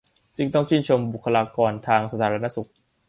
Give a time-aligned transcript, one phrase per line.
[0.37, 2.69] ซึ่งต้องชื่นชมบุคคลากรทางสาธารณสุข